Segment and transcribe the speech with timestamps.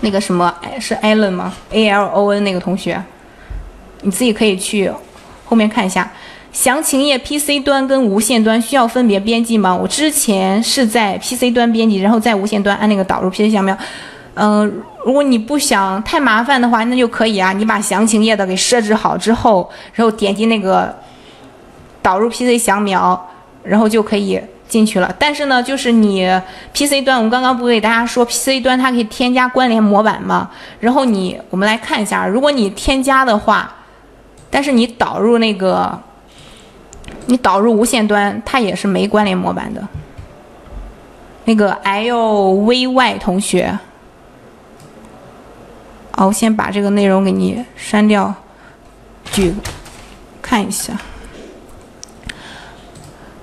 [0.00, 3.02] 那个什么是 Allen 吗？A L O N 那个同学，
[4.02, 4.90] 你自己可以去
[5.44, 6.10] 后面看一下。
[6.50, 9.74] 详情页 PC 端跟无线端需要分别编辑吗？
[9.74, 13.76] 我之前是在 PC 端编辑，然后在无线端按那个导入 PC 详描。
[14.34, 17.52] 嗯，如果你不想太麻烦的话，那就可以啊。
[17.52, 20.96] 你把详情页的给设置好之后，然后点击那个
[22.00, 23.27] 导入 PC 详描，
[23.68, 25.14] 然后就可以进去了。
[25.18, 26.26] 但是呢，就是你
[26.72, 30.50] PC 端，我们刚刚不给大家说 PC 端它可以添加关联模板吗？
[30.80, 33.72] 然后你我们来看一下，如果你添加的话，
[34.50, 35.98] 但是你导入那个。
[37.30, 39.86] 你导入无线端，它也是没关联模板的。
[41.44, 43.78] 那个 L V Y 同学，
[46.16, 48.34] 哦，我先把这个内容给你删掉，
[49.30, 49.54] 举
[50.40, 50.94] 看一下。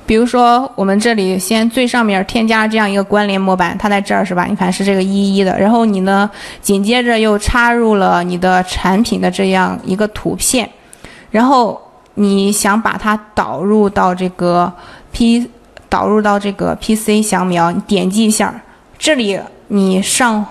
[0.06, 4.46] 比如说，我们这里先最上面添加这样一个关联模板，它在这儿是吧？
[4.46, 6.30] 你看是这个一一的，然后你呢，
[6.62, 10.70] 紧接着又插入了你的产品的这样一个图片，
[11.32, 11.82] 然后。
[12.18, 14.72] 你想把它导入到这个
[15.12, 15.52] P，
[15.90, 18.56] 导入到这个 PC 详描，你点击一下，
[18.98, 20.46] 这里你上，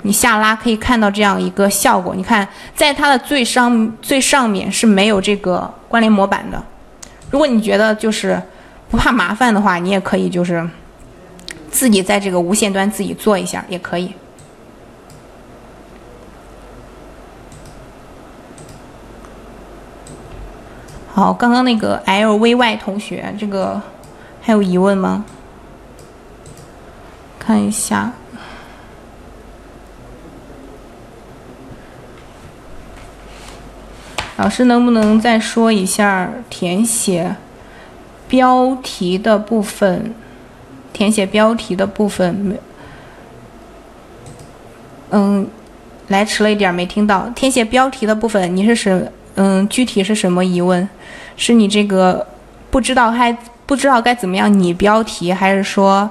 [0.00, 2.14] 你下拉可以看到这样一个效果。
[2.14, 6.62] 你看，在它的最上最上面是没有这个关联模板的。
[7.30, 8.40] 如果你觉得就是
[8.90, 10.68] 不怕麻烦的话，你也可以就是
[11.70, 14.12] 自己在这个无线端自己做一下也可以。
[21.12, 23.80] 好，刚刚那个 L V Y 同学，这个
[24.42, 25.24] 还有疑问吗？
[27.38, 28.12] 看一下，
[34.36, 37.36] 老师能不能再说一下填写
[38.28, 40.14] 标题的部分？
[40.92, 42.56] 填写标题的部分没，
[45.10, 45.46] 嗯，
[46.08, 47.30] 来迟了一点，没听到。
[47.34, 49.12] 填写标题的部分，你是什？
[49.34, 50.88] 嗯，具体是什么疑问？
[51.36, 52.26] 是你这个
[52.70, 53.36] 不知道还
[53.66, 56.10] 不知道该怎么样拟标题，还是说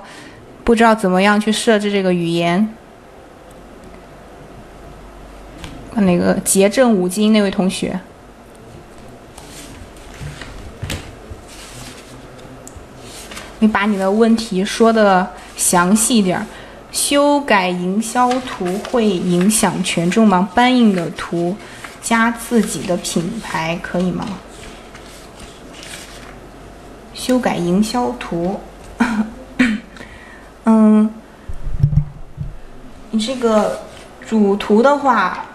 [0.64, 2.70] 不知道怎么样去设置这个语言？
[5.96, 8.00] 那个捷正五金那位同学，
[13.60, 16.46] 你把你的问题说的详细一点儿。
[16.92, 20.50] 修改营销图会影响权重吗？
[20.56, 21.56] 搬运的图。
[22.02, 24.28] 加自己的品牌可以吗？
[27.16, 28.60] 修改营销图，
[30.66, 31.10] 嗯，
[33.10, 33.82] 你这个
[34.24, 35.46] 主图的话，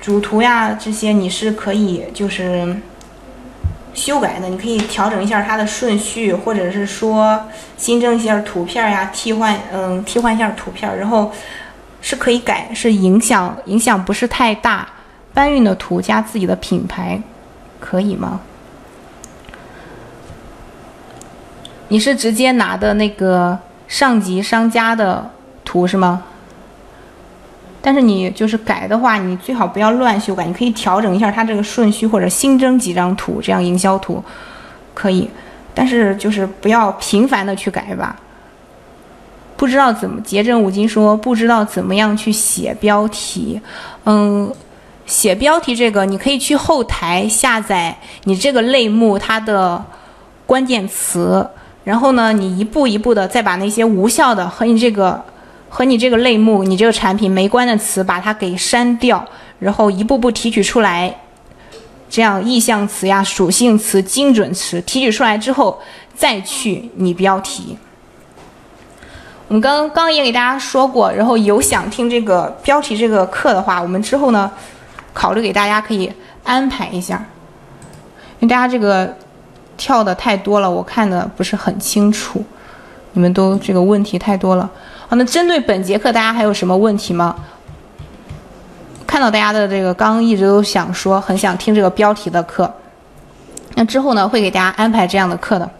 [0.00, 2.76] 主图呀这些你是可以就是
[3.96, 11.32] 修改的，你可以调整一下它的顺序，或者是说新增一下图片呀，替换嗯替换一下图片，然后。
[12.02, 14.86] 是可以改，是影响影响不是太大。
[15.34, 17.20] 搬运的图加自己的品牌，
[17.80, 18.42] 可以吗？
[21.88, 23.58] 你是直接拿的那个
[23.88, 25.28] 上级商家的
[25.64, 26.22] 图是吗？
[27.86, 34.20] 但是你就是改的话，你最好不要乱修改，你可以调整一下它这个顺序，或者新增几张图，这样营销图
[34.92, 35.30] 可以。
[35.72, 38.16] 但是就是不要频繁的去改吧。
[39.56, 43.60] 不知道怎么，捷正五金说不知道怎么样去写标题。
[44.02, 44.52] 嗯，
[45.06, 49.80] 写标题这个你可以去后台下载你这个类目它的
[50.44, 51.48] 关键词，
[51.84, 55.24] 然后呢，你一步一步的再把那些无效的和你这个
[55.68, 59.24] 和你这个类目、你这个产品没关的词把它给删掉，
[59.58, 61.14] 然后一步步提取出来，
[62.08, 65.78] 这样意向词呀、属性词、精准词提取出来之后，
[66.14, 67.76] 再去拟标题。
[69.48, 74.50] 我们刚刚也给大家说过，然后有想听这个标题这个课的话，我们之后呢，
[75.12, 76.12] 考虑给大家可以
[76.42, 77.24] 安排一下，
[78.40, 79.16] 因为大家这个
[79.76, 82.44] 跳的太多了，我看的不是很清楚，
[83.16, 84.70] 你们都这个问题太多了。
[85.08, 87.34] 好，那针对本节课，大家还有什么问题吗？
[89.06, 92.70] 看到大家的这个刚刚一直都想说，很想听这个标题的课，
[93.74, 95.70] 那之后呢，会给大家安排这样的课的。